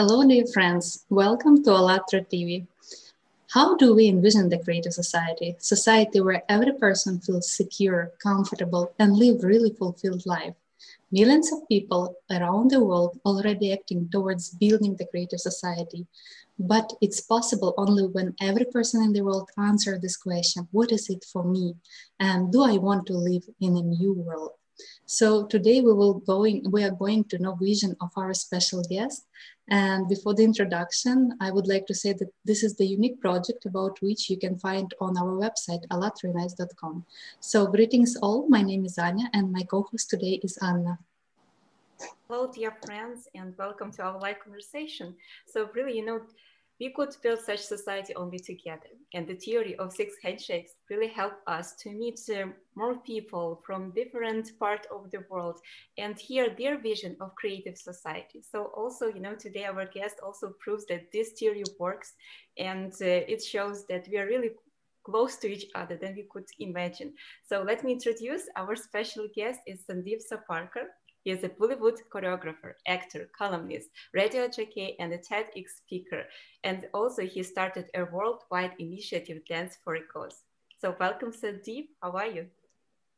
[0.00, 1.04] Hello, dear friends.
[1.10, 2.66] Welcome to ALLATRA TV.
[3.50, 5.56] How do we envision the creative society?
[5.58, 10.54] Society where every person feels secure, comfortable, and live really fulfilled life.
[11.12, 16.06] Millions of people around the world already acting towards building the creative society.
[16.58, 21.10] But it's possible only when every person in the world answers this question, what is
[21.10, 21.74] it for me?
[22.18, 24.52] And do I want to live in a new world?
[25.04, 29.26] So today we will going we are going to know vision of our special guest.
[29.70, 33.66] And before the introduction, I would like to say that this is the unique project
[33.66, 37.06] about which you can find on our website allatraunites.com.
[37.38, 38.48] So greetings all.
[38.48, 40.98] My name is Anya, and my co-host today is Anna.
[42.26, 45.14] Hello, dear friends, and welcome to our live conversation.
[45.46, 46.20] So really, you know,
[46.80, 48.88] we could build such society only together.
[49.12, 53.90] And the theory of six handshakes really helped us to meet uh, more people from
[53.90, 55.60] different parts of the world
[55.98, 58.42] and hear their vision of creative society.
[58.42, 62.14] So also, you know, today our guest also proves that this theory works
[62.56, 64.52] and uh, it shows that we are really
[65.04, 67.12] close to each other than we could imagine.
[67.48, 70.86] So let me introduce our special guest is Sandip Soparrkar.
[71.22, 76.24] He is a Bollywood choreographer, actor, columnist, radio jockey, and a TEDx speaker.
[76.64, 80.44] And also he started a worldwide initiative, Dance for a Cause.
[80.80, 81.88] So welcome, Sandip.
[82.02, 82.46] How are you?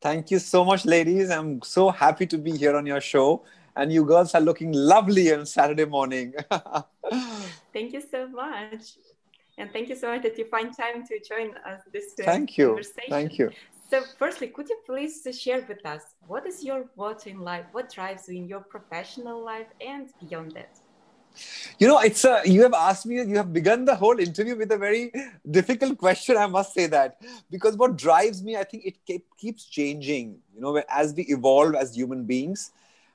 [0.01, 1.31] Thank you so much, ladies.
[1.31, 3.45] I'm so happy to be here on your show.
[3.77, 6.35] And you girls are looking lovely on Saturday morning.
[7.73, 8.97] thank you so much.
[9.59, 12.59] And thank you so much that you find time to join us this uh, thank
[12.59, 12.83] you.
[13.09, 13.51] Thank you.
[13.91, 17.67] So, firstly, could you please share with us what is your motto in life?
[17.73, 20.71] What drives you in your professional life and beyond that?
[21.79, 24.71] You know, it's a, you have asked me, you have begun the whole interview with
[24.73, 25.13] a very
[25.51, 26.37] difficult question.
[26.37, 27.21] I must say that
[27.51, 30.39] because what drives me, I think it keep, keeps changing.
[30.55, 32.71] You know, as we evolve as human beings,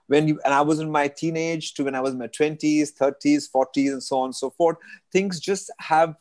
[0.08, 2.92] when you and I was in my teenage to when I was in my twenties,
[2.92, 4.78] thirties, forties, and so on and so forth,
[5.12, 6.16] things just have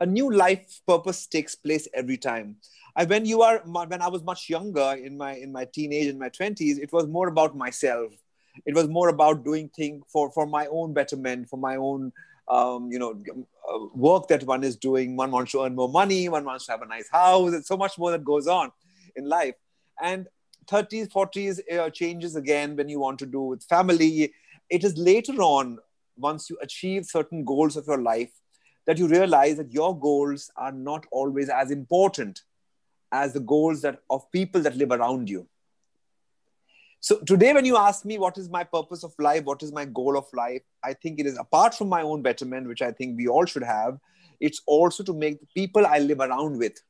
[0.00, 2.56] a new life purpose takes place every time.
[2.94, 6.18] I, when you are when I was much younger in my in my teenage in
[6.18, 8.12] my twenties, it was more about myself.
[8.66, 12.12] It was more about doing things for for my own betterment, for my own
[12.48, 13.22] um, you know
[13.70, 15.16] uh, work that one is doing.
[15.16, 16.28] One wants to earn more money.
[16.28, 17.54] One wants to have a nice house.
[17.54, 18.70] It's so much more that goes on
[19.16, 19.54] in life.
[20.02, 20.26] And
[20.66, 24.32] 30s, 40s uh, changes again when you want to do with family.
[24.70, 25.78] It is later on,
[26.16, 28.30] once you achieve certain goals of your life,
[28.86, 32.42] that you realize that your goals are not always as important
[33.12, 35.46] as the goals that of people that live around you.
[37.00, 39.44] So today when you ask me what is my purpose of life?
[39.44, 40.62] What is my goal of life?
[40.82, 43.64] I think it is apart from my own betterment which i think we all should
[43.64, 43.98] have
[44.40, 46.80] it's also to make the people i live around with.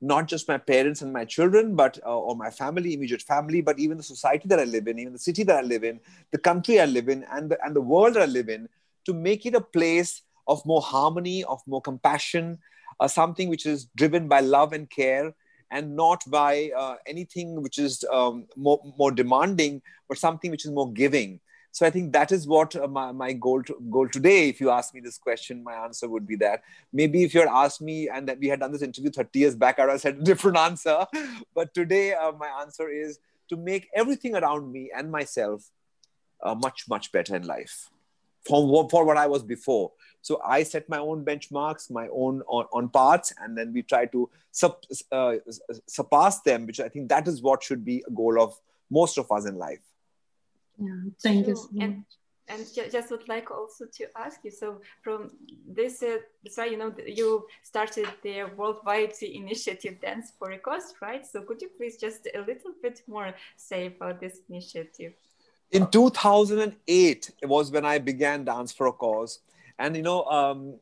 [0.00, 3.78] Not just my parents and my children but uh, or my family immediate family but
[3.78, 6.00] even the society that i live in even the city that i live in
[6.30, 8.68] the country i live in and the, and the world i live in
[9.04, 12.58] to make it a place of more harmony of more compassion
[13.00, 15.34] uh, something which is driven by love and care
[15.70, 20.70] and not by uh, anything which is um, more, more demanding, but something which is
[20.70, 21.40] more giving.
[21.72, 24.48] So I think that is what uh, my, my goal to, goal today.
[24.48, 26.62] If you ask me this question, my answer would be that.
[26.92, 29.54] Maybe if you had asked me and that we had done this interview 30 years
[29.54, 31.06] back, I would have said a different answer.
[31.54, 33.18] But today, uh, my answer is
[33.50, 35.70] to make everything around me and myself
[36.42, 37.90] uh, much much better in life
[38.46, 39.92] from for what I was before.
[40.22, 44.06] So I set my own benchmarks, my own on, on paths, and then we try
[44.06, 44.76] to sub,
[45.12, 45.34] uh,
[45.86, 48.58] surpass them, which I think that is what should be a goal of
[48.90, 49.80] most of us in life.
[50.78, 51.56] Yeah, thank you.
[51.56, 52.04] So and,
[52.48, 54.50] and just would like also to ask you.
[54.50, 55.30] So from
[55.66, 56.18] this, uh,
[56.48, 61.26] so you know, you started the worldwide initiative Dance for a Cause, right?
[61.26, 65.14] So could you please just a little bit more say about this initiative?
[65.70, 69.40] in 2008 it was when i began dance for a cause
[69.78, 70.74] and you know um,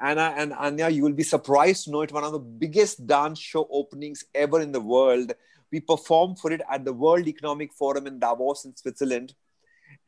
[0.00, 3.38] anna and anya you will be surprised to know it's one of the biggest dance
[3.38, 5.32] show openings ever in the world.
[5.70, 9.34] We performed for it at the world economic forum in davos in switzerland.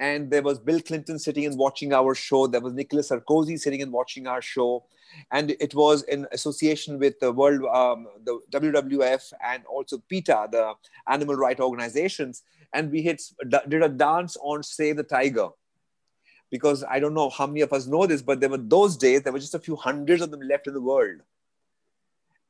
[0.01, 2.47] And there was bill clinton sitting and watching our show.
[2.47, 4.85] There was nicolas sarkozy sitting and watching our show.
[5.31, 10.75] And it was in association with the world um, the wwf and also peta the
[11.09, 12.43] animal rights organizations.
[12.73, 13.23] And we hit,
[13.69, 15.51] did a dance on Save the Tiger.
[16.55, 19.23] Because I don't know how many of us know this, but there were those days,
[19.23, 21.21] there were just a few hundreds of them left in the world.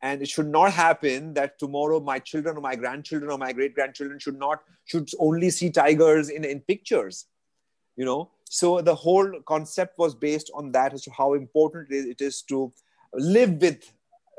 [0.02, 3.74] And it should not happen that tomorrow my children or my grandchildren or my great
[3.78, 4.58] grandchildren should not,
[4.90, 7.26] should only see tigers in, in pictures,
[7.96, 8.22] you know?
[8.60, 12.58] So the whole concept was based on that as to how important it is, to
[13.14, 13.80] live with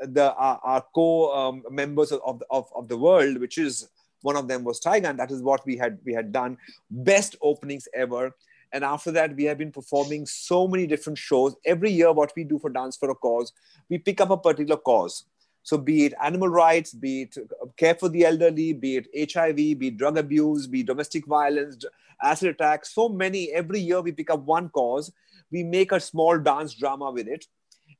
[0.00, 3.88] the our, our co-members um, of, of, of the world, which is
[4.22, 6.56] one of them was Tiger, and that is what we had we had done.
[6.90, 8.24] Best openings ever.
[8.72, 11.54] And after that, we have been performing so many different shows.
[11.64, 13.52] Every year, what we do for Dance for a Cause,
[13.88, 15.24] we pick up a particular cause.
[15.62, 19.56] So, be it animal rights, be it uh, care for the elderly, be it HIV,
[19.56, 21.84] be it drug abuse, be domestic violence,
[22.22, 23.50] acid attacks, so many.
[23.52, 25.12] Every year, we pick up one cause.
[25.50, 27.46] We make a small dance drama with it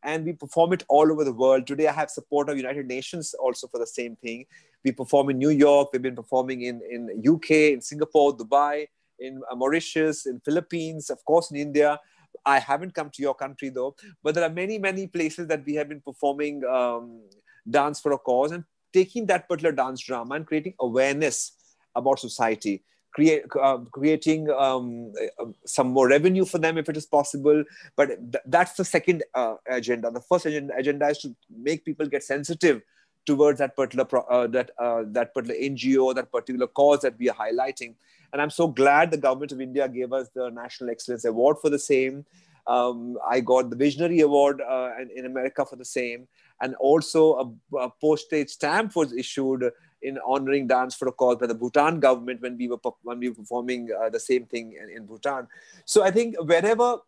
[0.02, 1.66] and we perform it all over the world.
[1.66, 4.46] Today, I have support of United Nations also for the same thing.
[4.84, 5.90] We perform in New York.
[5.92, 8.86] We've been performing in, in UK, in Singapore, Dubai,
[9.18, 11.98] in Mauritius, in Philippines, of course, in India.
[12.44, 15.74] I haven't come to your country though, but there are many, many places that we
[15.74, 17.22] have been performing um,
[17.68, 21.52] dance for a cause and taking that particular dance drama and creating awareness
[21.94, 22.84] about society
[23.16, 27.64] create, uh, creating um, uh, some more revenue for them if it is possible.
[27.96, 30.10] But th- that's the second uh, agenda.
[30.10, 32.82] The first agenda, agenda is to make people get sensitive
[33.24, 37.30] towards that particular pro- uh, that uh, that particular NGO, that particular cause that we
[37.30, 37.94] are highlighting.
[38.32, 41.70] And I'm so glad the government of India gave us the National Excellence Award for
[41.70, 42.24] the same.
[42.66, 46.26] Um, I got the Visionary Award uh, in, America for the same,
[46.60, 49.70] and also a, a postage stamp was issued
[50.02, 53.28] in honoring dance for a cause by the Bhutan government when we were when we
[53.28, 55.46] were performing uh, the same thing in, in Bhutan.
[55.84, 56.98] So I think wherever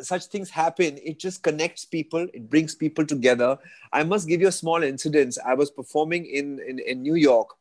[0.00, 3.58] such things happen, it just connects people, it brings people together.
[3.92, 5.38] I must give you a small incident.
[5.46, 7.56] I was performing in, in, in New York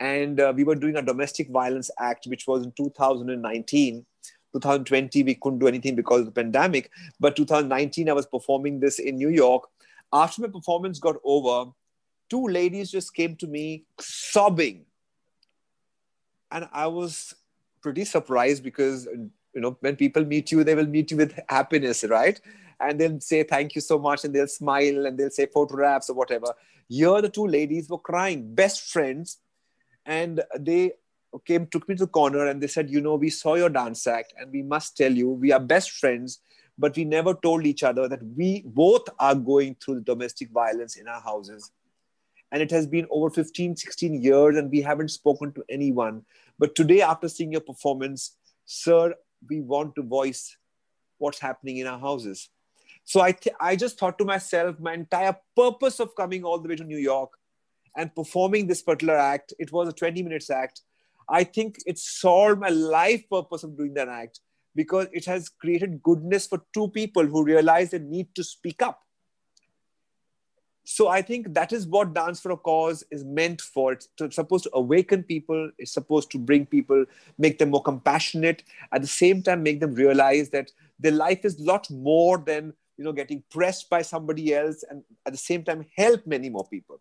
[0.00, 4.06] and uh, we were doing a domestic violence act, which was in 2019.
[4.52, 6.90] 2020, we couldn't do anything because of the pandemic.
[7.20, 9.68] But 2019, I was performing this in New York.
[10.12, 11.70] After my performance got over,
[12.28, 14.86] two ladies just came to me sobbing.
[16.50, 17.34] And I was
[17.82, 19.06] pretty surprised because,
[19.54, 22.40] you know, when people meet you, they will meet you with happiness, right?
[22.80, 24.24] And they'll say, thank you so much.
[24.24, 26.54] And they'll smile and they'll say photographs or whatever.
[26.88, 29.36] Here, the two ladies were crying, best friends.
[30.06, 30.92] And they
[31.44, 34.06] came, took me to the corner and they said, you know, we saw your dance
[34.06, 36.40] act and we must tell you, we are best friends
[36.80, 40.96] but we never told each other that we both are going through the domestic violence
[40.96, 41.70] in our houses.
[42.50, 46.22] And it has been over 15 16 years and we haven't spoken to anyone.
[46.58, 49.14] But today after seeing your performance sir
[49.48, 50.56] we want to voice
[51.18, 52.48] what's happening in our houses.
[53.04, 56.68] So i th- i just thought to myself my entire purpose of coming all the
[56.68, 57.38] way to new york
[57.96, 60.82] and performing this particular act it was a 20 minutes act
[61.28, 64.40] i think it solved my life purpose of doing that act
[64.74, 69.00] because it has created goodness for two people who realize they need to speak up
[70.84, 73.92] so I think that is what Dance for a Cause is meant for.
[73.92, 75.70] It's, supposed to awaken people.
[75.78, 77.04] It's supposed to bring people,
[77.38, 78.64] make them more compassionate.
[78.92, 82.72] At the same time, make them realize that their life is a lot more than
[82.96, 86.66] you know getting pressed by somebody else, and at the same time help many more
[86.66, 87.00] people.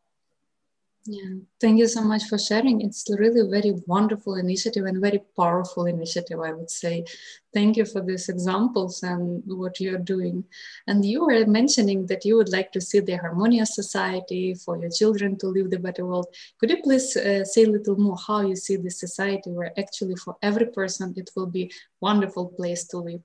[1.12, 2.82] Yeah, thank you so much for sharing.
[2.82, 7.04] It's really a very wonderful initiative and very powerful initiative, I would say.
[7.51, 10.44] Thank you for these examples and what you're doing.
[10.86, 14.92] And you were mentioning that you would like to see the harmonious society for your
[14.92, 16.28] children to live the better world.
[16.60, 20.16] Could you please uh, say a little more how you see this society where actually
[20.16, 23.22] for every person it will be wonderful place to live?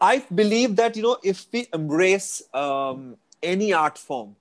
[0.00, 4.36] I believe that, you know, if we embrace um, any art form,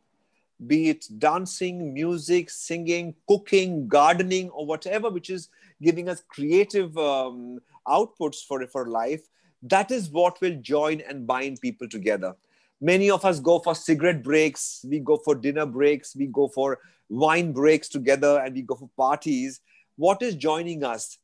[0.67, 5.49] be it dancing, music, singing, cooking, gardening, or whatever which is
[5.81, 9.21] giving us creative um, outputs for, for life,
[9.61, 12.35] that is what will join and bind people together.
[12.81, 16.79] Many of us go for cigarette breaks, we go for dinner breaks, we go for
[17.09, 19.61] wine breaks together, and we go for parties.
[19.95, 21.17] What is joining us?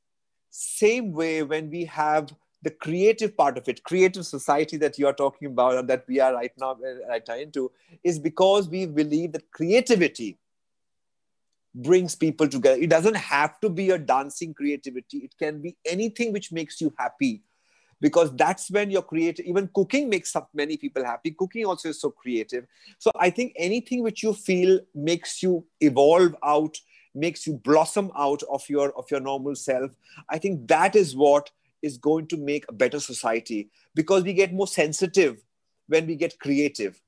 [0.49, 5.13] Same way when we have the creative part of it, creative society that you are
[5.13, 7.71] talking about and that we are right now uh, right now into,
[8.03, 10.37] is because we believe that creativity
[11.73, 12.79] brings people together.
[12.79, 15.19] It doesn't have to be a dancing creativity.
[15.19, 17.41] It can be anything which makes you happy,
[17.99, 19.45] because that's when you're creative.
[19.45, 21.31] Even cooking makes many people happy.
[21.31, 22.67] Cooking also is so creative.
[22.97, 26.77] So I think anything which you feel makes you evolve out,
[27.15, 29.91] makes you blossom out of your of your normal self.
[30.29, 31.51] I think that is what
[31.81, 35.41] is going to make a better society because we get more sensitive
[35.87, 37.01] when we get creative.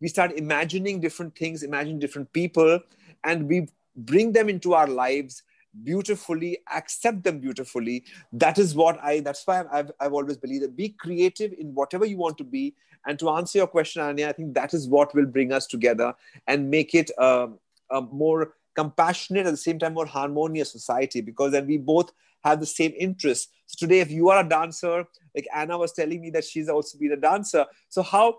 [0.00, 2.80] We start imagining different things, imagine different people,
[3.24, 5.42] and we bring them into our lives
[5.84, 8.04] beautifully, accept them beautifully.
[8.32, 12.04] That is what I, that's why I've, I've always believed that be creative in whatever
[12.04, 12.74] you want to be.
[13.06, 16.14] And to answer your question, Anya, I think that is what will bring us together
[16.46, 17.48] and make it a,
[17.90, 22.12] a more compassionate at the same time more harmonious society because then we both
[22.44, 23.48] have the same interests.
[23.72, 26.98] So today, if you are a dancer, like Anna was telling me that she's also
[26.98, 27.64] been a dancer.
[27.88, 28.36] So how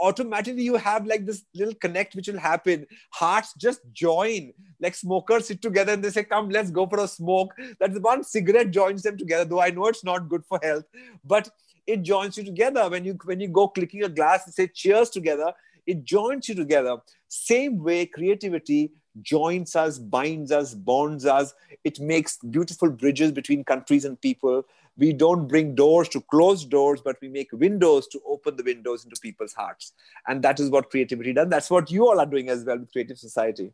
[0.00, 2.86] automatically you have like this little connect which will happen.
[3.10, 4.52] Hearts just join.
[4.80, 7.54] Like smokers sit together and they say come let's go for a smoke.
[7.78, 10.84] That's one cigarette joins them together though i know it's not good for health
[11.24, 11.48] but
[11.86, 12.88] it joins you together.
[12.88, 15.52] When you when you go clicking a glass and say cheers together
[15.86, 16.96] it joins you together.
[17.28, 21.54] Same way creativity joins us binds us bonds us
[21.84, 24.64] it makes beautiful bridges between countries and people
[24.96, 29.04] we don't bring doors to close doors, but we make windows to open the windows
[29.04, 29.92] into people's hearts.
[30.26, 31.48] And that is what creativity does.
[31.48, 33.72] That's what you all are doing as well with Creative Society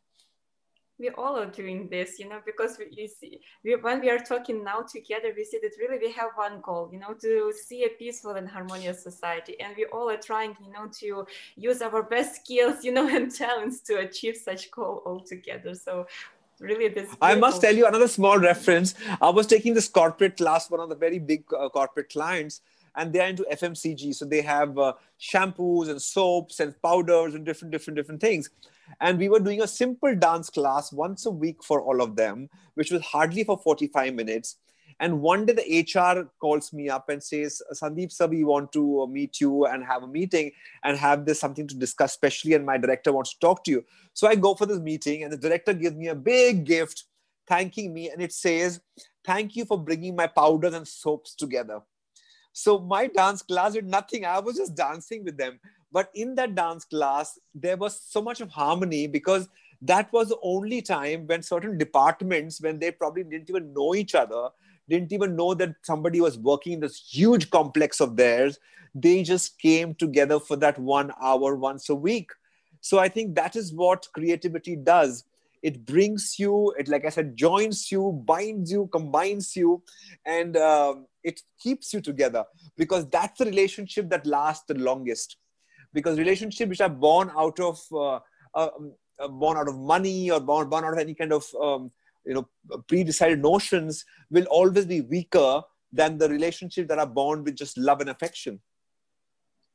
[0.99, 4.19] we all are doing this you know because we, you see we, when we are
[4.19, 7.85] talking now together we see that really we have one goal you know to see
[7.85, 9.59] a peaceful and harmonious society.
[9.61, 11.27] And we all are trying you know to
[11.57, 15.75] use our best skills you know and talents to achieve such goal all together.
[15.75, 16.07] So
[16.61, 18.95] really this i must tell you another small reference.
[19.21, 22.61] I was taking this corporate class one of the very big uh, corporate clients
[22.97, 27.73] and they're into fmcg so they have uh, shampoos and soaps and powders and different
[27.73, 28.51] different different things
[29.01, 32.49] and we were doing a simple dance class once a week for all of them
[32.75, 34.57] which was hardly for 45 minutes
[35.01, 39.07] and one day the HR calls me up and says, Sandip sir, we want to
[39.09, 40.51] meet you and have a meeting
[40.83, 43.85] and have this something to discuss, especially, and my director wants to talk to you.
[44.13, 47.05] So I go for this meeting, and the director gives me a big gift,
[47.47, 48.81] thanking me, and it says,
[49.25, 51.81] Thank you for bringing my powders and soaps together.
[52.53, 54.25] So my dance class did nothing.
[54.25, 55.61] I was just dancing with them.
[55.91, 59.49] But in that dance class, there was so much of harmony because
[59.83, 64.15] that was the only time when certain departments, when they probably didn't even know each
[64.15, 64.49] other,
[64.89, 68.59] didn't even know that somebody was working in this huge complex of theirs.
[68.95, 72.31] They just came together for that one hour once a week.
[72.81, 75.25] So I think that is what creativity does.
[75.63, 79.83] It brings you, it like I said, joins you, binds you, combines you,
[80.25, 82.45] and um, it keeps you together
[82.77, 85.37] because that's the relationship that lasts the longest.
[85.93, 88.21] Because relationships which are born out of uh,
[88.55, 88.69] uh,
[89.29, 91.91] born out of money or born, born out of any kind of um,
[92.29, 92.49] you know
[92.87, 98.01] pre-decided notions will always be weaker than the relationships that are born with just love
[98.01, 98.61] and affection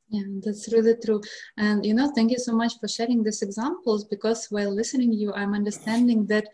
[0.08, 1.20] yeah that's really true
[1.56, 5.32] and you know thank you so much for sharing these examples because while listening you
[5.34, 6.46] i'm understanding that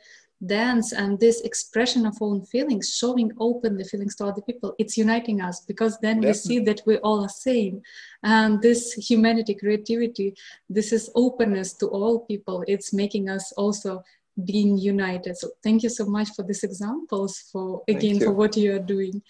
[0.47, 5.43] dance and this expression of own feelings showing openly feelings to other people it's uniting
[5.43, 6.29] us because then Definitely.
[6.29, 7.83] we see that we all are same
[8.23, 10.35] and this humanity creativity
[10.71, 14.03] this is openness to all people it's making us also
[14.45, 15.37] being united.
[15.37, 19.23] So thank you so much for these examples, for again for what you are doing,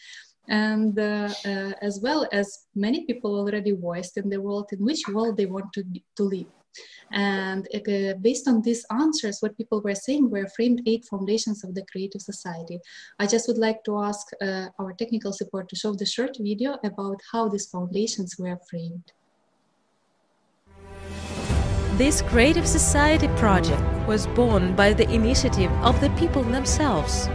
[0.49, 5.09] and uh, uh, as well as many people already voiced in the world in which
[5.09, 5.85] world they want to
[6.17, 6.47] to live.
[7.13, 11.75] And uh, based on these answers, what people were saying were framed eight foundations of
[11.75, 12.79] the creative society.
[13.19, 16.79] I just would like to ask uh, our technical support to show the short video
[16.85, 19.13] about how these foundations were framed.
[21.97, 27.27] This Creative Society project was born by the initiative of the people themselves.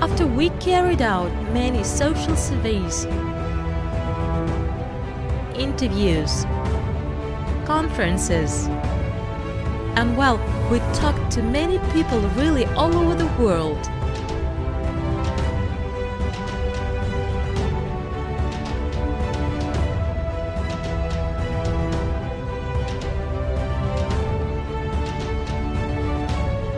[0.00, 3.06] After we carried out many social surveys,
[5.58, 6.44] interviews,
[7.66, 8.68] conferences,
[9.96, 10.38] and well,
[10.70, 13.78] we talked to many people really all over the world.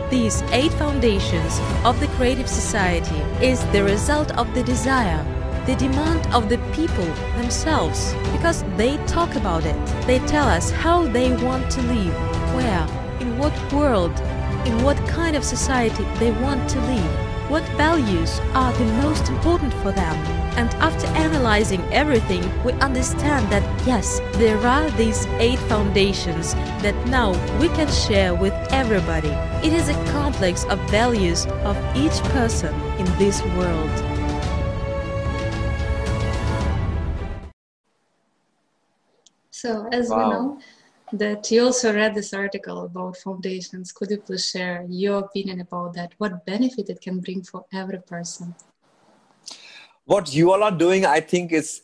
[0.09, 5.23] These eight foundations of the Creative Society is the result of the desire,
[5.69, 7.05] the demand of the people
[7.37, 9.77] themselves, because they talk about it.
[10.07, 12.15] They tell us how they want to live,
[12.55, 12.87] where,
[13.19, 14.19] in what world,
[14.65, 19.73] in what kind of society they want to live what values are the most important
[19.81, 20.15] for them.
[20.55, 27.31] And after analyzing everything, we understand that yes, there are these eight foundations that now
[27.59, 29.29] we can share with everybody.
[29.67, 34.28] It is a complex of values of each person in this world.
[39.61, 40.17] So, as wow.
[40.17, 40.59] we know,
[41.11, 43.91] that you also read this article about foundations.
[43.91, 46.13] Could you please share your opinion about that?
[46.17, 48.55] What benefit it can bring for every person?
[50.05, 51.81] What you all are doing, I think, is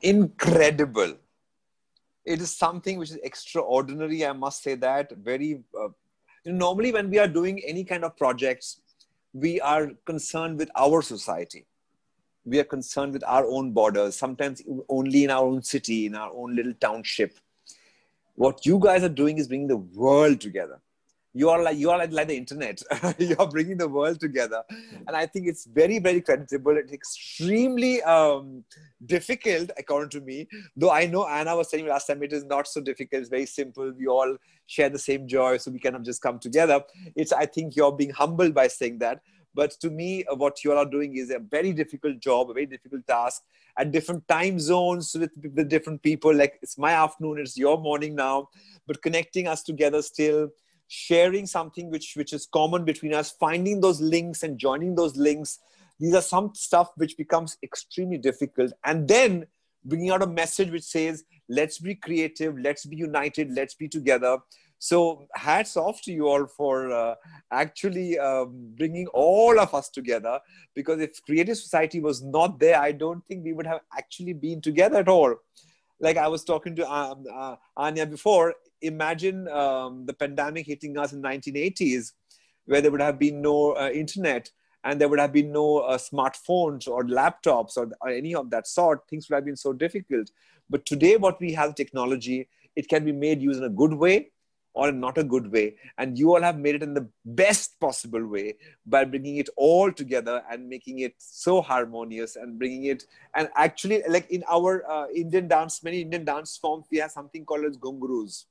[0.00, 1.14] incredible.
[2.24, 4.24] It is something which is extraordinary.
[4.24, 5.64] I must say that very.
[5.76, 5.88] Uh,
[6.44, 8.80] normally, when we are doing any kind of projects,
[9.32, 11.66] we are concerned with our society.
[12.44, 14.16] We are concerned with our own borders.
[14.16, 17.38] Sometimes only in our own city, in our own little township.
[18.34, 20.80] What you guys are doing is bringing the world together.
[21.32, 22.82] You are like you are like, like the internet.
[23.18, 24.62] You are bringing the world together.
[25.06, 28.64] And i think it's very very creditable it's extremely um,
[29.06, 30.48] difficult according to me.
[30.76, 33.20] Though i know anna was saying last time it is not so difficult.
[33.20, 33.92] It's very simple.
[33.96, 36.82] We all share the same joy so we kind of just come together.
[37.14, 39.20] It's i think you're being humbled by saying that
[39.54, 42.66] but to me uh, what you are doing is a very difficult job a very
[42.66, 43.42] difficult task
[43.78, 46.34] at different time zones with, with different people.
[46.34, 48.48] Like it's my afternoon it's your morning now.
[48.86, 50.48] But connecting us together still
[50.88, 55.60] sharing something which which is common between us finding those links and joining those links
[56.00, 58.72] these are some stuff which becomes extremely difficult.
[58.84, 59.46] And then
[59.84, 64.38] bringing out a message which says let's be creative let's be united let's be together
[64.82, 67.14] so hats off to you all for uh,
[67.52, 70.40] actually um, bringing all of us together.
[70.74, 74.60] Because if creative society was not there i don't think we would have actually been
[74.60, 75.34] together at all.
[76.00, 81.12] Like i was talking to um, uh, anya before imagine um, the pandemic hitting us
[81.12, 82.12] in 1980s
[82.64, 84.50] where there would have been no uh, internet
[84.84, 88.66] and there would have been no uh, smartphones or laptops or, or, any of that
[88.66, 89.06] sort.
[89.10, 90.30] Things would have been so difficult.
[90.70, 94.30] But today what we have technology it can be made use in a good way
[94.80, 95.64] or in not a good way
[95.98, 97.06] and you all have made it in the
[97.40, 98.54] best possible way
[98.86, 104.02] by bringing it all together and making it so harmonious and bringing it and actually
[104.08, 107.76] like in our uh, indian dance many indian dance forms we have something called as
[107.76, 108.44] ghungroos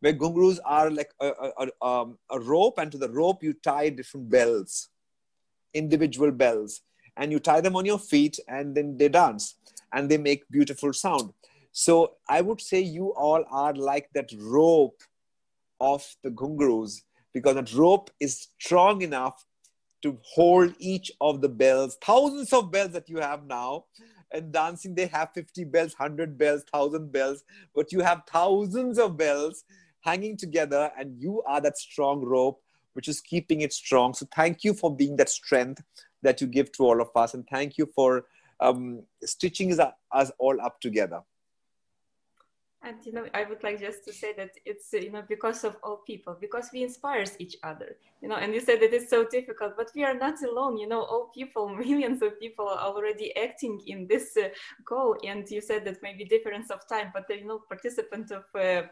[0.00, 3.88] where ghungroos are like a, a, um, a rope, and to the rope you tie
[3.88, 4.88] different bells,
[5.74, 6.82] individual bells,
[7.16, 9.56] and you tie them on your feet, and then they dance
[9.92, 11.32] and they make beautiful sound.
[11.72, 15.00] So I would say you all are like that rope
[15.80, 19.44] of the ghungroos because that rope is strong enough
[20.02, 23.84] to hold each of the bells, thousands of bells that you have now.
[24.30, 29.16] And dancing, they have 50 bells, 100 bells, 1000 bells, but you have thousands of
[29.16, 29.64] bells
[30.00, 32.60] hanging together and you are that strong rope
[32.94, 35.82] which is keeping it strong so thank you for being that strength
[36.22, 38.24] that you give to all of us and thank you for
[38.60, 39.76] um, stitching
[40.12, 41.20] us all up together
[42.88, 45.76] and you know, I would like just to say that it's you know because of
[45.82, 47.96] all people, because we inspires each other.
[48.20, 50.76] You know, and you said that it's so difficult, but we are not alone.
[50.76, 54.48] You know, all people, millions of people are already acting in this uh,
[54.84, 55.16] goal.
[55.24, 58.88] And you said that maybe difference of time, but you know, participant of uh,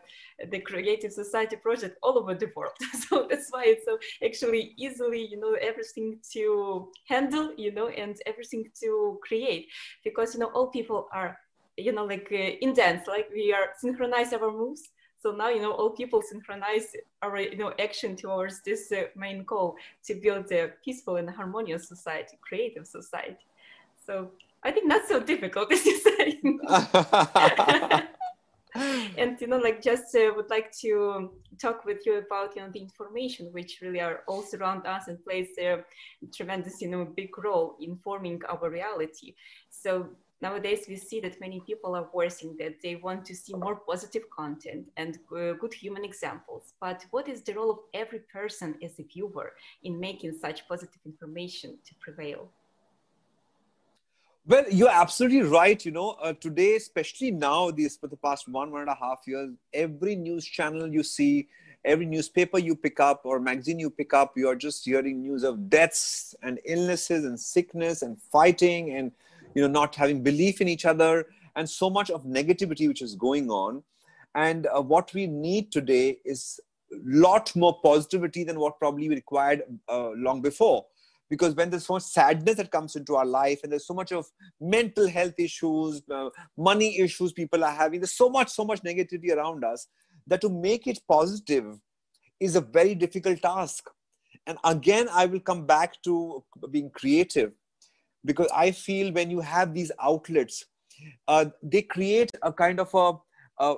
[0.50, 2.76] the Creative Society project all over the world.
[3.08, 8.16] so that's why it's so actually easily, you know, everything to handle, you know, and
[8.26, 9.66] everything to create,
[10.04, 11.38] because you know, all people are
[11.76, 14.90] you know, like uh, in dance, like we are synchronize our moves.
[15.18, 19.44] So now, you know, all people synchronize our, you know, action towards this uh, main
[19.44, 23.46] goal to build a peaceful and harmonious society, creative society.
[24.06, 24.30] So
[24.62, 26.40] I think not so difficult, as you say.
[29.16, 32.70] and you know like just uh, would like to talk with you about you know
[32.72, 35.78] the information which really are all surround us and plays a
[36.34, 39.34] tremendous you know big role in forming our reality
[39.70, 40.08] so
[40.40, 44.28] nowadays we see that many people are voicing that they want to see more positive
[44.30, 46.74] content and uh, good human examples.
[46.80, 51.00] But what is the role of every person as a viewer in making such positive
[51.04, 52.50] information to prevail?
[54.48, 58.70] Well you're absolutely right you know uh, today especially now this for the past one
[58.70, 61.48] one and a half years every news channel you see
[61.84, 65.68] every newspaper you pick up or magazine you pick up you're just hearing news of
[65.68, 69.10] deaths and illnesses and sickness and fighting and
[69.54, 73.14] you know not having belief in each other and so much of negativity which is
[73.14, 73.82] going on.
[74.34, 76.60] And uh, what we need today is
[77.04, 80.84] lot more positivity than what probably we required uh, long before.
[81.28, 84.12] Because when there's so much sadness that comes into our life and there's so much
[84.12, 84.26] of
[84.60, 89.34] mental health issues uh, money issues people are having there's so much so much negativity
[89.34, 89.88] around us
[90.28, 91.80] that to make it positive
[92.38, 93.90] is a very difficult task.
[94.46, 97.50] And again i will come back to being creative
[98.26, 100.66] because i feel when you have these outlets
[101.28, 103.12] uh, they create a kind of a,
[103.62, 103.76] a,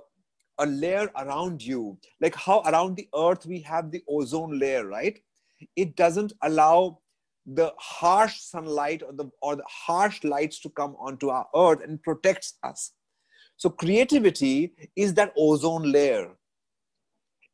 [0.58, 1.98] a layer around you.
[2.20, 5.18] Like how around the earth we have the ozone layer right?
[5.76, 7.00] It doesn't allow
[7.46, 12.02] the harsh sunlight or the or the harsh lights to come onto our earth and
[12.02, 12.92] protects us.
[13.56, 16.36] So creativity is that ozone layer.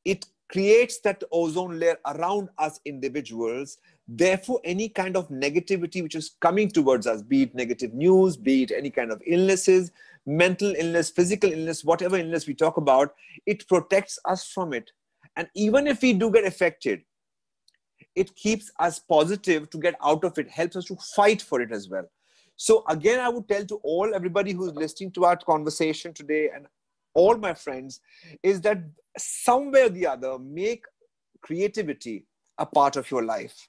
[0.05, 6.37] It creates that ozone layer around us individuals Therefore, any kind of negativity which is
[6.41, 9.93] coming towards us, be it negative news, be it any kind of illnesses,
[10.27, 13.15] mental illness, physical illness, whatever illness we talk about,
[13.47, 14.91] it protects us from it.
[15.37, 17.03] And even if we do get affected,
[18.15, 21.73] it keeps us positive to get out of it, helps us to fight for it
[21.73, 22.09] as well.
[22.57, 26.67] So, again, I would tell to all everybody who's listening to our conversation today and
[27.15, 28.01] all my friends
[28.43, 28.79] is that
[29.19, 30.85] somewhere or the other, make
[31.43, 32.27] creativity
[32.59, 33.69] a part of your life.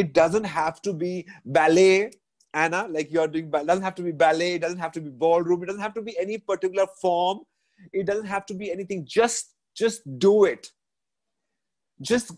[0.00, 2.10] It doesn't have to be ballet,
[2.54, 5.10] Anna, like you're doing, it doesn't have to be ballet, it doesn't have to be
[5.10, 7.40] ballroom, it doesn't have to be any particular form,
[7.92, 9.04] it doesn't have to be anything.
[9.04, 10.70] Just, just do it.
[12.00, 12.32] Just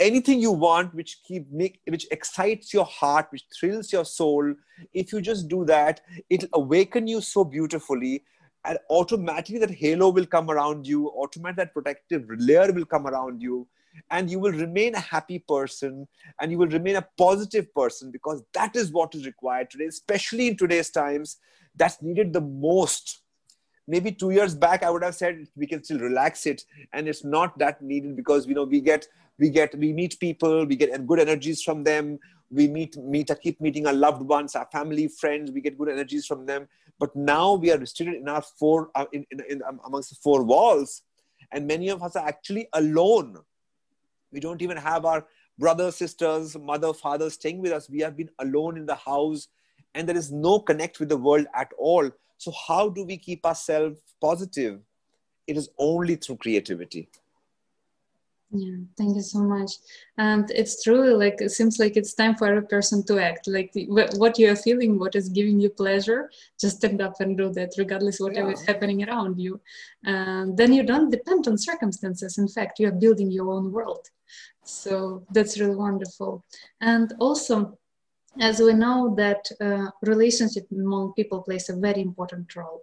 [0.00, 4.54] anything you want, which keep make, which excites your heart, which thrills your soul.
[4.92, 8.24] If you just do that, it'll awaken you so beautifully
[8.64, 13.40] and automatically that halo will come around you automatically that protective layer will come around
[13.40, 13.68] you
[14.10, 16.06] and you will remain a happy person
[16.40, 20.48] and you will remain a positive person because that is what is required today especially
[20.48, 21.38] in today's times
[21.76, 23.20] that's needed the most.
[23.86, 27.24] Maybe two years back i would have said we can still relax it and it's
[27.24, 29.06] not that needed because you know we get
[29.38, 32.18] we get we meet people we get good energies from them.
[32.50, 36.26] We meet meet keep meeting our loved ones our family friends we get good energies
[36.26, 36.68] from them.
[36.98, 40.44] But now we are restricted in our four uh, in, in, in amongst the four
[40.44, 41.02] walls
[41.52, 43.38] and many of us are actually alone
[44.34, 45.24] we don't even have our
[45.58, 47.88] brothers sisters mother father staying with us.
[47.88, 49.48] We have been alone in the house
[49.94, 52.10] and there is no connect with the world at all.
[52.38, 54.80] So how do we keep ourselves positive?
[55.46, 57.08] It is only through creativity.
[58.50, 59.72] Yeah thank you so much.
[60.18, 63.48] And it's truly like it seems like it's time for every person to act.
[63.48, 67.52] Like what you are feeling what is giving you pleasure just stand up and do
[67.52, 68.54] that regardless whatever yeah.
[68.54, 69.60] is happening around you.
[70.04, 72.38] And then you don't depend on circumstances.
[72.38, 74.08] In fact you are building your own world
[74.64, 76.44] so that's really wonderful
[76.80, 77.78] and also
[78.40, 82.82] as we know that uh, relationship among people plays a very important role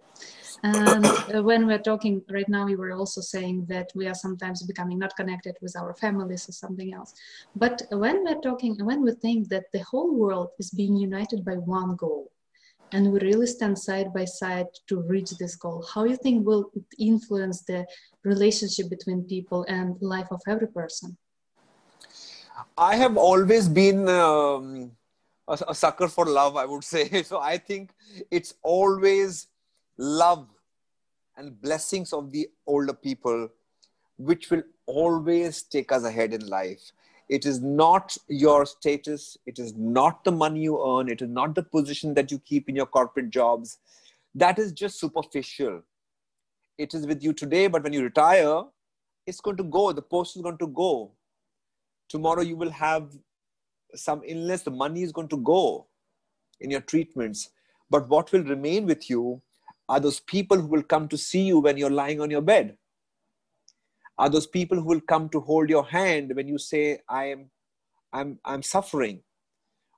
[0.62, 4.62] and uh, when we're talking right now, we were also saying that we are sometimes
[4.62, 7.12] becoming not connected with our families or something else.
[7.56, 11.54] But when we're talking, when we think that the whole world is being united by
[11.54, 12.30] one goal,
[12.92, 16.70] and we really stand side by side to reach this goal, how you think will
[16.74, 17.84] it influence the
[18.22, 21.16] relationship between people and life of every person?
[22.76, 24.92] I have always been um,
[25.48, 27.22] a, a sucker for love, I would say.
[27.22, 27.90] So I think
[28.30, 29.48] it's always
[29.98, 30.48] love
[31.36, 33.48] and blessings of the older people
[34.18, 36.92] which will always take us ahead in life.
[37.28, 39.38] It is not your status.
[39.46, 41.08] It is not the money you earn.
[41.08, 43.78] It is not the position that you keep in your corporate jobs.
[44.34, 45.82] That is just superficial.
[46.78, 48.64] It is with you today but when you retire
[49.26, 49.92] it's going to go.
[49.92, 51.12] The post is going to go
[52.12, 53.10] tomorrow you will have
[53.94, 55.86] some illness the money is going to go
[56.60, 57.50] in your treatments.
[57.90, 59.42] But what will remain with you
[59.88, 62.76] are those people who will come to see you when you're lying on your bed.
[64.18, 67.50] Are those people who will come to hold your hand when you say i am
[68.12, 69.22] i'm i'm suffering.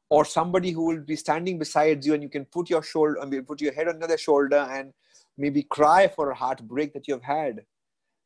[0.09, 3.45] Or somebody who will be standing beside you and you can put your shoulder mean,
[3.45, 4.93] put your head on their shoulder and
[5.37, 7.65] maybe cry for a heartbreak that you have had.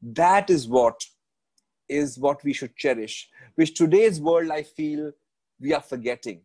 [0.02, 1.00] That is what
[1.88, 5.12] is what we should cherish which today's world i feel
[5.60, 6.40] we are forgetting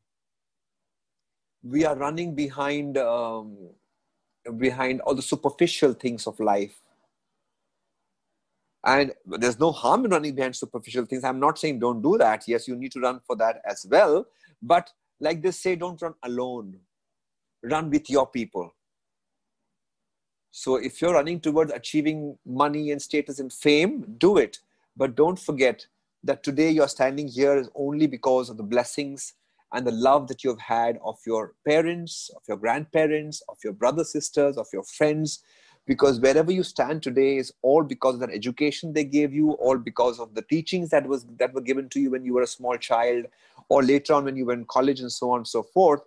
[1.63, 3.55] we are running behind um,
[4.57, 6.75] behind all the superficial things of life.
[8.85, 11.23] And there's no harm in running behind superficial things.
[11.23, 12.45] I'm not saying don't do that.
[12.47, 14.27] Yes, you need to run for that as well.
[14.61, 16.79] But like they say, don't run alone,
[17.63, 18.73] run with your people.
[20.51, 24.59] So if you're running towards achieving money and status and fame, do it.
[24.95, 25.85] But don't forget
[26.23, 29.33] that today you're standing here is only because of the blessings
[29.73, 34.11] and the love that you've had of your parents, of your grandparents, of your brothers,
[34.11, 35.43] sisters, of your friends.
[35.85, 39.77] Because wherever you stand today is all because of that education they gave you, all
[39.77, 42.47] because of the teachings that was that were given to you when you were a
[42.47, 43.25] small child,
[43.67, 46.01] or later on when you were in college and so on and so forth.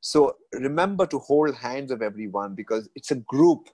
[0.00, 3.68] So remember to hold hands of everyone because it's a group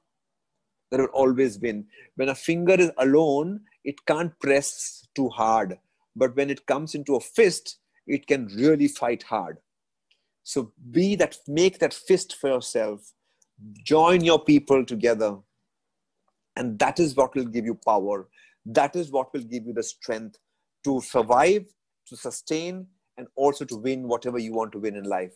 [0.91, 1.87] that will always win.
[2.17, 5.79] When a finger is alone, it can't press too hard.
[6.17, 9.59] But when it comes into a fist, it can really fight hard.
[10.43, 13.13] So be that, make that fist for yourself.
[13.85, 15.37] Join your people together.
[16.57, 18.29] And that is what will give you power.
[18.65, 20.39] That is what will give you the strength
[20.85, 21.67] to survive,
[22.09, 22.87] to sustain,
[23.17, 25.35] and also to win whatever you want to win in life.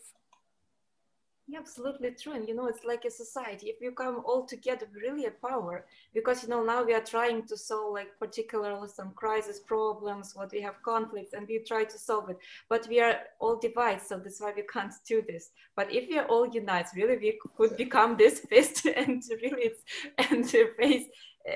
[1.53, 2.33] Yeah, absolutely true.
[2.33, 3.67] And you know, it's like a society.
[3.67, 5.85] If you come all together, really a power.
[6.11, 10.51] Because you know, now we are trying to solve like particularly some crisis problems, what
[10.51, 12.39] we have conflicts, and we try to solve it.
[12.69, 15.51] But we are all divided, so that's why we can't do this.
[15.75, 19.73] But if we are all united, really, we could become this fist and really
[20.17, 21.05] and face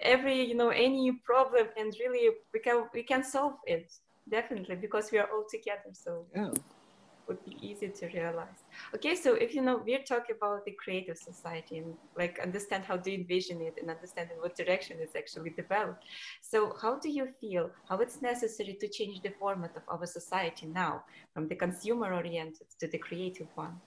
[0.03, 3.91] every you know any problem, and really we can we can solve it
[4.29, 5.89] definitely because we are all together.
[5.93, 6.51] So yeah
[7.27, 8.63] would be easy to realize.
[8.95, 12.97] Okay, so if you know, we're talking about the creative society and like understand how
[12.97, 16.03] to envision it and understand in what direction it's actually developed.
[16.41, 20.67] So how do you feel how it's necessary to change the format of our society
[20.67, 23.79] now from the consumer oriented to the creative one?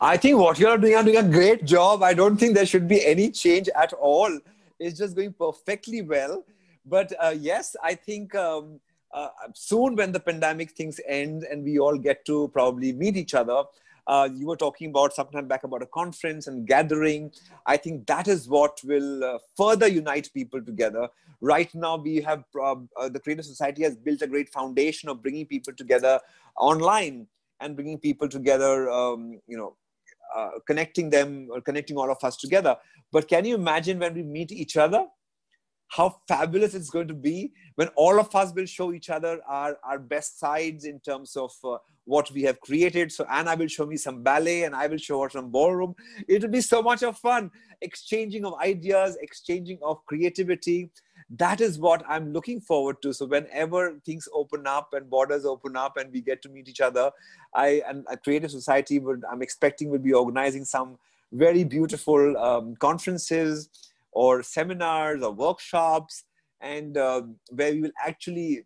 [0.00, 2.02] I think what you're doing, you're doing a great job.
[2.02, 4.36] I don't think there should be any change at all.
[4.80, 6.44] It's just going perfectly well.
[6.84, 8.80] But uh, yes, I think um,
[9.12, 13.34] uh, soon when the pandemic things end and we all get to probably meet each
[13.34, 13.62] other,
[14.06, 17.30] uh, you were talking about sometime back about a conference and gathering.
[17.66, 21.08] I think that is what will uh, further unite people together.
[21.40, 25.22] Right now, we have um, uh, the Creative Society has built a great foundation of
[25.22, 26.20] bringing people together
[26.56, 27.26] online
[27.60, 28.90] and bringing people together.
[28.90, 29.76] Um, you know,
[30.34, 32.76] uh, connecting them or connecting all of us together.
[33.12, 35.06] But can you imagine when we meet each other?
[35.92, 39.76] How fabulous it's going to be when all of us will show each other our,
[39.84, 43.12] our best sides in terms of uh, what we have created.
[43.12, 45.94] So Anna will show me some ballet and I will show her some ballroom.
[46.26, 47.50] It will be so much of fun,
[47.82, 50.88] exchanging of ideas, exchanging of creativity.
[51.28, 53.12] That is what I'm looking forward to.
[53.12, 56.80] So whenever things open up and borders open up and we get to meet each
[56.80, 57.10] other,
[57.54, 60.98] I and a creative society would I'm expecting will be organizing some
[61.32, 63.68] very beautiful um, conferences
[64.12, 66.24] or seminars or workshops
[66.60, 68.64] and uh, where we will actually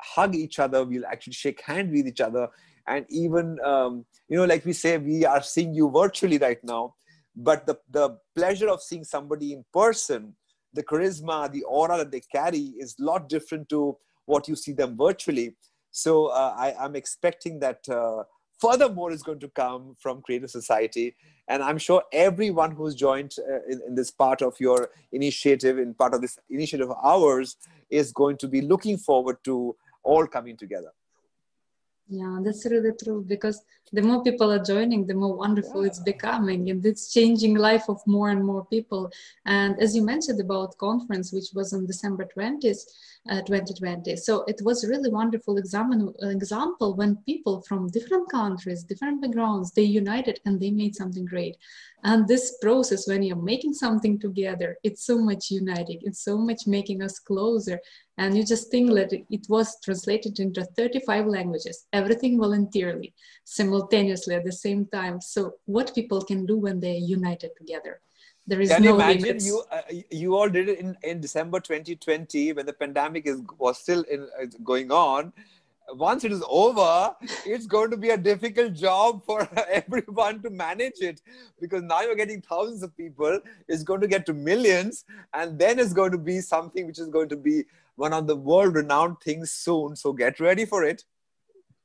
[0.00, 2.48] hug each other we'll actually shake hands with each other.
[2.86, 6.94] And even um, you know like we say we are seeing you virtually right now
[7.34, 10.34] but the, the pleasure of seeing somebody in person
[10.74, 14.72] the charisma the aura that they carry is a lot different to what you see
[14.72, 15.56] them virtually.
[15.90, 18.24] So uh, I, i'm expecting that uh,
[18.62, 21.14] furthermore is going to come from creative society.
[21.48, 25.92] And i'm sure everyone who's joined uh, in, in, this part of your initiative in
[26.02, 27.56] part of this initiative of ours
[27.90, 29.54] is going to be looking forward to
[30.04, 30.92] all coming together
[32.12, 33.62] yeah that's really true because
[33.94, 35.86] the more people are joining the more wonderful yeah.
[35.86, 39.10] it's becoming and it's changing life of more and more people
[39.46, 42.82] and as you mentioned about conference which was on december 20th
[43.30, 49.22] uh, 2020 so it was really wonderful example example when people from different countries different
[49.22, 51.56] backgrounds they united and they made something great
[52.04, 56.66] and this process when you're making something together it's so much uniting it's so much
[56.66, 57.80] making us closer.
[58.18, 64.44] And you just think that it was translated into 35 languages everything voluntarily simultaneously at
[64.44, 65.20] the same time.
[65.20, 68.00] So what people can do when they're united together?
[68.46, 69.46] There is can no you imagine limits.
[69.46, 73.78] you uh, you all did it in, in december 2020 when the pandemic is was
[73.78, 75.32] still in, uh, going on
[75.94, 81.00] once it is over, it's going to be a difficult job for everyone to manage
[81.00, 81.20] it
[81.60, 83.40] because now you're getting thousands of people.
[83.68, 87.08] It's going to get to millions, and then it's going to be something which is
[87.08, 87.64] going to be
[87.96, 89.96] one of the world renowned things soon.
[89.96, 91.04] So get ready for it.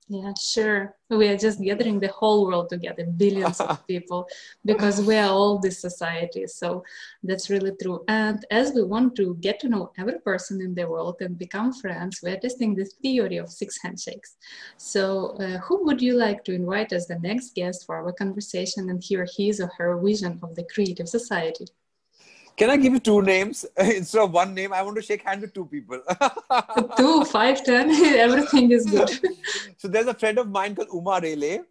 [0.10, 0.96] Yeah, sure.
[1.10, 4.26] We are just gathering the whole world together, billions of people,
[4.64, 6.48] because we are all this society.
[6.48, 6.86] So
[7.24, 8.06] that's really true.
[8.08, 11.74] And as we want to get to know every person in the world and become
[11.74, 14.38] friends, we're testing this theory of six handshakes.
[14.78, 18.90] So, uh, who would you like to invite as the next guest for our conversation
[18.90, 21.66] and hear his or her vision of the creative society?
[22.58, 24.74] Can I give you two names instead of one name?
[24.74, 26.02] I want to shake hands with two people.
[26.98, 27.92] two, five, ten,
[28.26, 29.12] everything is good.
[29.78, 31.64] so there's a friend of mine called Uma Rele,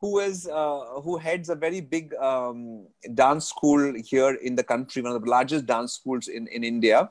[0.00, 5.02] who is uh, who heads a very big um, dance school here in the country,
[5.02, 7.10] one of the largest dance schools in in India.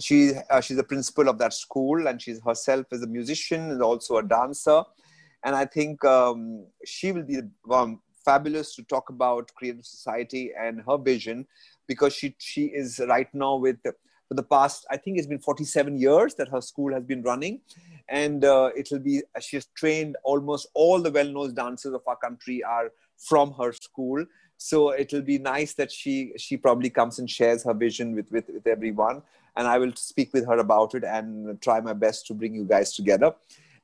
[0.00, 3.82] She uh, she's a principal of that school, and she's herself is a musician and
[3.82, 4.82] also a dancer.
[5.44, 10.82] And I think um, she will be um, fabulous to talk about creative society and
[10.88, 11.46] her vision
[11.86, 13.78] because she she is right now with
[14.32, 17.60] for the past I think it's been 47 years that her school has been running,
[18.08, 22.62] and uh, it'll be she has trained almost all the well-known dancers of our country
[22.62, 24.24] are from her school.
[24.56, 28.48] So it'll be nice that she she probably comes and shares her vision with with,
[28.48, 29.22] with everyone,
[29.56, 32.64] and I will speak with her about it and try my best to bring you
[32.64, 33.34] guys together.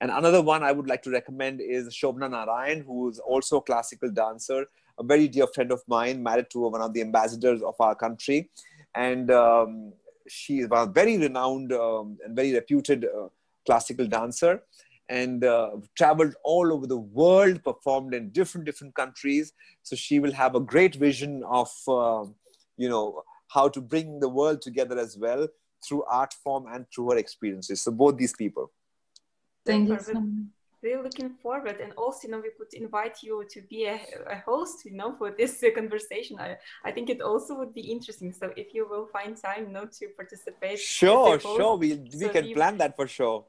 [0.00, 3.62] And another one I would like to recommend is Shovana Narayan, who is also a
[3.62, 4.66] classical dancer
[4.98, 8.50] a very dear friend of mine, married to one of the ambassadors of our country.
[8.94, 9.92] And um,
[10.28, 13.28] she is a very renowned um, and very reputed uh,
[13.66, 14.62] classical dancer
[15.08, 19.52] and uh, traveled all over the world, performed in different, different countries.
[19.82, 22.24] So she will have a great vision of, uh,
[22.76, 25.48] you know, how to bring the world together as well
[25.86, 27.80] through art form and through her experiences.
[27.80, 28.70] So both these people.
[29.64, 31.80] Thank you so much really looking forward.
[31.80, 35.14] And also you know we could invite you to be a, a host you know
[35.16, 36.38] for this uh, conversation.
[36.38, 38.32] I, I think it also would be interesting.
[38.32, 41.76] So if you will find time you know to participate sure sure.
[41.76, 43.44] We we so can we, plan that for sure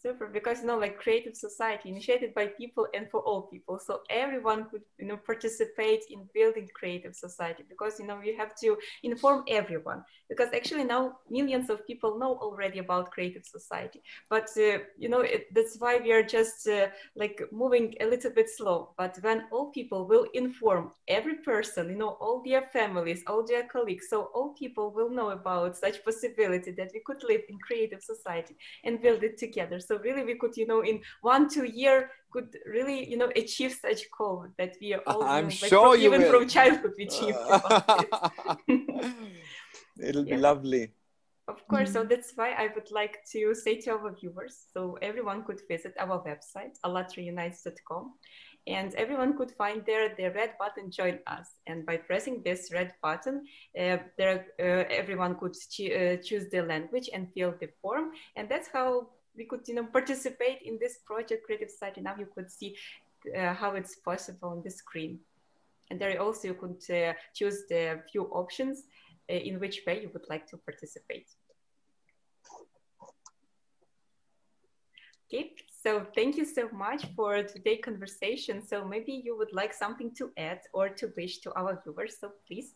[0.00, 3.80] Super, because you know, like creative society initiated by people and for all people.
[3.80, 8.54] So everyone could, you know, participate in building creative society because you know you have
[8.60, 10.04] to inform everyone.
[10.28, 15.20] Because actually now millions of people know already about creative society, but uh, you know
[15.22, 18.94] it, that's why we are just uh, like moving a little bit slow.
[18.96, 23.64] But when all people will inform every person, you know, all their families, all their
[23.66, 28.02] colleagues, so all people will know about such possibility that we could live in creative
[28.02, 32.10] society and build it together so really we could you know in one two year
[32.32, 35.88] could really you know achieve such goal that we are all i'm you know, sure
[35.88, 36.32] like from, you even will.
[36.40, 37.38] from childhood we achieved
[40.08, 40.92] it'll be lovely.
[41.48, 42.10] Of course, so Mhm.
[42.10, 46.22] that's why I would like to say to our viewers, so everyone could visit our
[46.22, 48.04] website, allatraunites.com,
[48.66, 51.48] and everyone could find there the red button join us.
[51.66, 53.36] And by pressing this red button
[53.80, 58.12] uh, there uh, everyone could cho- uh, choose the language and fill the form.
[58.36, 62.28] And that's how we could you know participate in this project creative society now you
[62.34, 62.76] could see
[63.36, 65.18] uh, how it's possible on the screen
[65.90, 68.84] and there also you could uh, choose the few options
[69.30, 71.28] uh, in which way you would like to participate
[75.30, 78.66] Okay, so thank you so much for today's conversation.
[78.66, 82.16] So maybe you would like something to add or to wish to our viewers.
[82.18, 82.72] So please.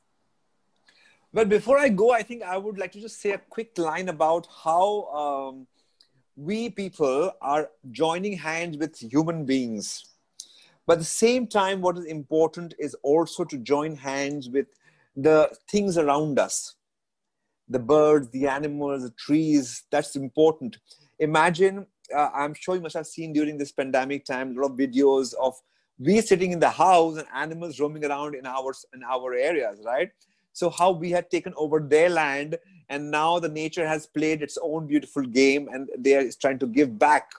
[1.32, 4.10] Well, before I go, I think I would like to just say a quick line
[4.10, 5.66] about how um,
[6.36, 10.04] we people are joining hands with human beings.
[10.86, 14.66] But at the same time, what is important is also to join hands with
[15.16, 16.74] the things around us
[17.68, 19.84] the birds, the animals, the trees.
[19.90, 20.78] That's important.
[21.18, 24.76] Imagine, uh, I'm sure you must have seen during this pandemic time a lot of
[24.76, 25.54] videos of
[25.98, 30.10] we sitting in the house and animals roaming around in our in our areas, right?
[30.52, 32.58] So how we had taken over their land,
[32.92, 36.66] and now the nature has played its own beautiful game, and they are trying to
[36.78, 37.32] give back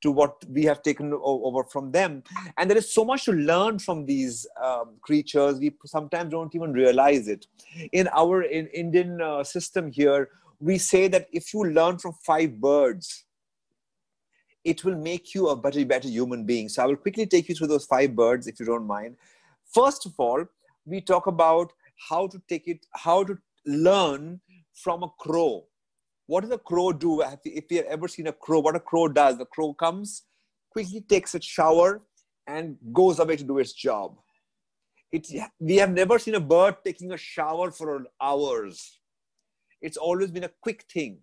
[0.00, 2.22] to what we have taken over from them.
[2.56, 5.58] And there is so much to learn from these um, creatures.
[5.58, 7.46] We sometimes don't even realize it.
[7.92, 12.60] In our in Indian uh, system here, we say that if you learn from five
[12.60, 13.24] birds,
[14.64, 16.68] it will make you a better, better human being.
[16.68, 19.16] So I will quickly take you through those five birds, if you don't mind.
[19.74, 20.44] First of all,
[20.86, 21.72] we talk about
[22.08, 24.40] how to take it, how to learn
[24.82, 25.64] from a crow.
[26.26, 27.22] What does a crow do?
[27.44, 30.24] If you have ever seen a crow, what a crow does, the crow comes,
[30.70, 32.02] quickly takes a shower,
[32.46, 34.16] and goes away to do its job.
[35.10, 35.26] It,
[35.58, 39.00] we have never seen a bird taking a shower for hours.
[39.80, 41.18] It's always been a quick thing.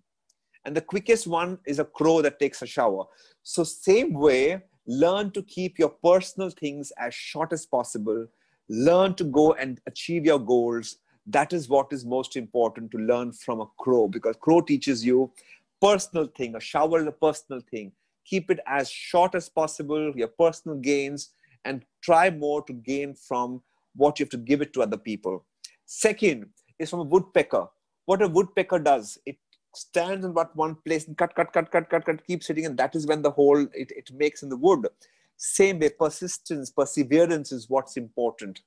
[0.65, 3.05] And the quickest one is a crow that takes a shower.
[3.43, 8.27] So, same way, learn to keep your personal things as short as possible.
[8.67, 10.97] Learn to go and achieve your goals.
[11.27, 15.31] That is what is most important to learn from a crow because crow teaches you
[15.81, 16.55] personal thing.
[16.55, 17.91] A shower is a personal thing.
[18.25, 21.31] Keep it as short as possible, your personal gains,
[21.63, 23.61] and try more to gain from
[23.95, 25.43] what you have to give it to other people.
[25.85, 26.47] Second
[26.79, 27.67] is from a woodpecker.
[28.05, 29.37] What a woodpecker does, it
[29.75, 32.77] stands in what one place and cut, cut, cut, cut, cut, cut, keeps hitting, and
[32.77, 34.87] that is when the hole it, it makes in the wood.
[35.37, 38.61] Same way, persistence, perseverance is what's important.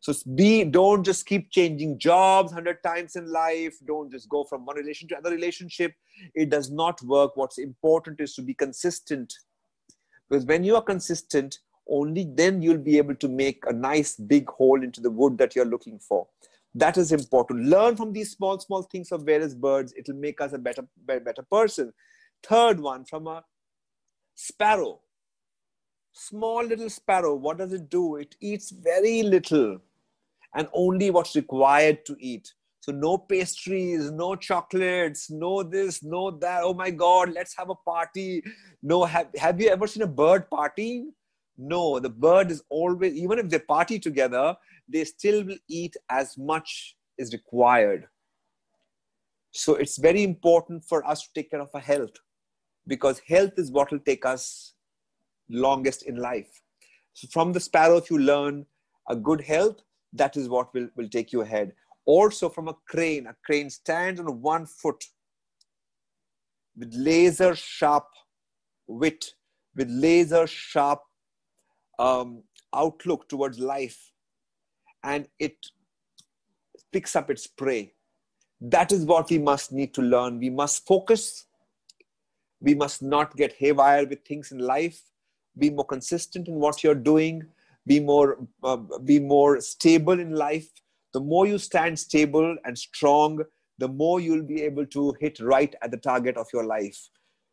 [0.00, 3.76] So be don't just keep changing jobs hundred times in life.
[3.86, 5.92] Don't just go from one relation to another relationship.
[6.34, 7.36] It does not work.
[7.36, 9.34] What's important is to be consistent.
[10.28, 14.48] Because when you are consistent, only then you'll be able to make a nice big
[14.48, 16.26] hole into the wood that you're looking for.
[16.74, 17.66] That is important.
[17.66, 19.92] Learn from these small, small things of various birds.
[19.98, 21.92] It'll make us a better, better, better person.
[22.42, 23.44] Third one from a
[24.34, 25.00] sparrow.
[26.12, 27.34] Small little sparrow.
[27.34, 28.16] What does it do?
[28.16, 29.80] It eats very little
[30.54, 32.52] and only what's required to eat.
[32.80, 36.62] So no pastries, no chocolates, no this, no that.
[36.62, 38.42] Oh my God, let's have a party.
[38.82, 41.08] No, have, have you ever seen a bird partying?
[41.58, 44.56] No, the bird is always, even if they party together,
[44.88, 48.06] they still will eat as much is required.
[49.50, 52.16] So it's very important for us to take care of our health
[52.86, 54.72] because health is what will take us
[55.50, 56.62] longest in life.
[57.12, 58.64] So from the sparrow, if you learn
[59.08, 59.82] a good health,
[60.12, 61.72] that is what will, will take you ahead.
[62.06, 65.04] Also, from a crane, a crane stands on one foot
[66.76, 68.06] with laser sharp
[68.86, 69.34] wit,
[69.76, 71.00] with laser sharp
[71.98, 72.42] um,
[72.74, 74.12] outlook towards life,
[75.04, 75.56] and it
[76.92, 77.92] picks up its prey.
[78.60, 80.38] That is what we must need to learn.
[80.38, 81.46] We must focus.
[82.60, 85.00] We must not get haywire with things in life.
[85.58, 87.46] Be more consistent in what you're doing
[87.86, 90.68] be more uh, be more stable in life
[91.12, 93.42] the more you stand stable and strong
[93.78, 97.08] the more you'll be able to hit right at the target of your life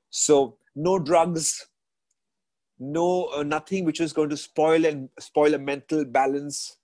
[0.09, 1.67] so no drugs,
[2.79, 6.77] no uh, nothing which is going to spoil and spoil a mental balance.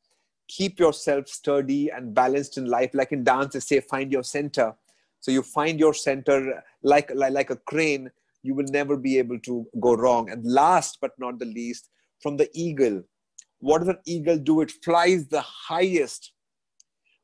[0.47, 2.91] Keep yourself sturdy and balanced in life.
[2.93, 4.73] Like in dance, they say, find your center.
[5.19, 9.39] So you find your center like, like, like a crane, you will never be able
[9.39, 10.29] to go wrong.
[10.29, 11.89] And last but not the least,
[12.19, 13.03] from the eagle,
[13.63, 14.59] what does an eagle do?
[14.59, 16.33] It flies the highest,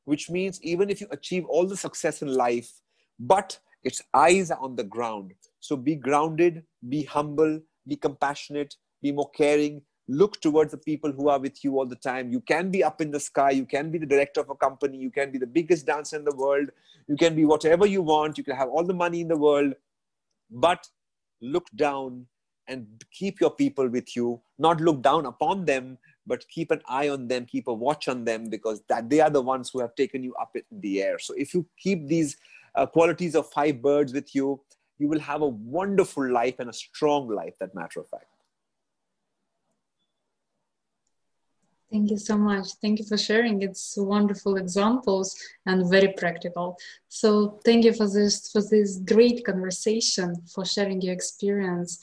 [0.06, 2.72] which means even if you achieve all the success in life,
[3.20, 5.34] but its eyes are on the ground.
[5.60, 11.28] So be grounded, be humble, be compassionate, be more caring, look towards the people who
[11.28, 12.32] are with you all the time.
[12.32, 14.98] You can be up in the sky, you can be the director of a company,
[14.98, 16.70] you can be the biggest dancer in the world,
[17.10, 19.74] you can be whatever you want, you can have all the money in the world,
[20.50, 20.88] but
[21.42, 22.26] look down
[22.70, 25.98] and keep your people with you, not look down upon them,
[26.28, 29.30] but keep an eye on them, keep a watch on them because that they are
[29.30, 31.20] the ones who have taken you up in the air.
[31.20, 32.38] So if you keep these
[32.76, 34.62] uh, qualities of five birds with you,
[35.00, 38.26] you will have a wonderful life and a strong life, that matter of fact.
[41.92, 42.68] Thank you so much.
[42.82, 43.64] Thank you for sharing.
[43.64, 46.78] It's wonderful examples and very practical.
[47.08, 52.00] So thank you for this for this great conversation, for sharing your experience,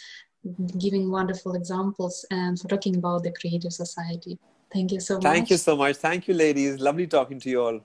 [0.79, 4.39] giving wonderful examples, and for talking about the creative society.
[4.73, 5.23] Thank you so much.
[5.23, 5.97] Thank you so much.
[5.97, 6.81] Thank you, ladies.
[6.81, 7.81] Lovely talking to you all.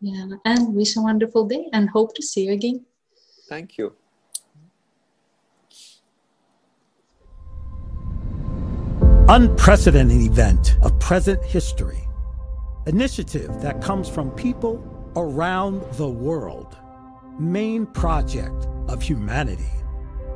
[0.00, 2.84] Yeah, and wish a wonderful day and hope to see you again.
[3.48, 3.94] Thank you.
[9.28, 12.02] Unprecedented event of present history.
[12.86, 14.82] Initiative that comes from people
[15.16, 16.76] around the world.
[17.38, 19.77] Main project of humanity.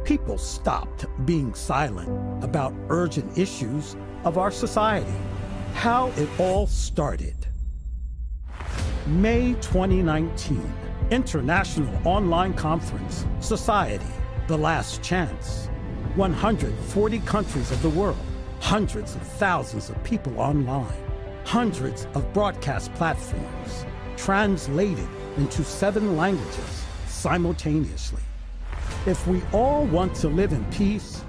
[0.05, 3.95] People stopped being silent about urgent issues
[4.25, 5.15] of our society.
[5.75, 7.37] How it all started.
[9.07, 10.73] May 2019
[11.13, 14.05] International Online Conference, Society,
[14.49, 15.69] The Last Chance.
[16.17, 18.19] 140 countries of the world,
[18.61, 20.93] hundreds of thousands of people online,
[21.45, 23.87] hundreds of broadcast platforms,
[24.17, 28.21] translated into seven languages simultaneously.
[29.05, 31.25] If we all want to live in peace,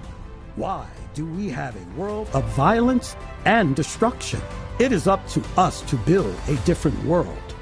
[0.56, 3.16] why do we have a world of violence
[3.46, 4.40] and destruction?
[4.78, 7.56] It is up to us to build a different world.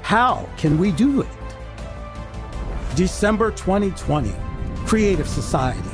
[0.00, 1.28] How can we do it?
[2.96, 4.32] December 2020,
[4.86, 5.90] Creative Society.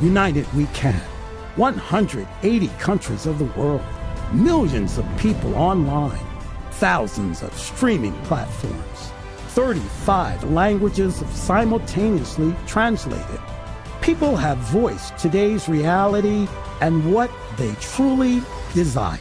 [0.00, 0.98] United We Can.
[1.56, 3.84] 180 countries of the world.
[4.32, 6.26] Millions of people online.
[6.70, 9.12] Thousands of streaming platforms.
[9.54, 13.40] 35 languages simultaneously translated.
[14.00, 16.48] People have voiced today's reality
[16.80, 18.42] and what they truly
[18.72, 19.20] desire.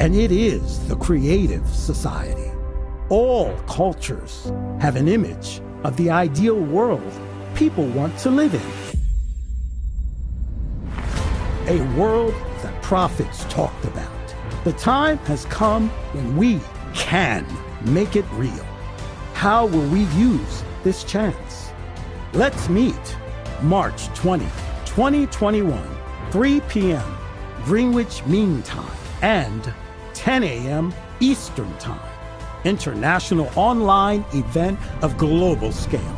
[0.00, 2.50] And it is the Creative Society.
[3.08, 7.12] All cultures have an image of the ideal world
[7.54, 8.62] people want to live in.
[11.68, 14.10] A world that prophets talked about.
[14.64, 16.58] The time has come when we
[16.94, 17.46] can
[17.84, 18.71] make it real.
[19.42, 21.72] How will we use this chance?
[22.32, 23.16] Let's meet
[23.60, 24.44] March 20,
[24.84, 25.96] 2021,
[26.30, 27.18] 3 p.m.
[27.64, 29.74] Greenwich Mean Time and
[30.14, 30.94] 10 a.m.
[31.18, 32.08] Eastern Time
[32.62, 36.16] international online event of global scale.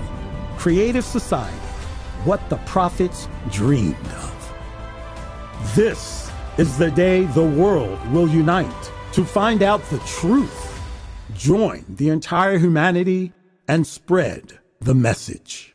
[0.59, 1.57] Creative Society,
[2.27, 4.55] what the prophets dreamed of.
[5.75, 10.74] This is the day the world will unite to find out the truth,
[11.35, 13.32] join the entire humanity,
[13.68, 15.74] and spread the message.